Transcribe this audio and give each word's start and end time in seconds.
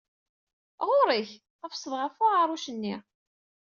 Ɣur-ek! 0.87 1.29
tafseḍ 1.59 1.93
ɣef 1.97 2.15
uɛaṛus-nni. 2.23 2.95